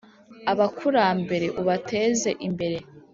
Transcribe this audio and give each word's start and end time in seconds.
Abakurambere 0.51 1.47
ubateze 1.61 2.29
imbere 2.47 2.77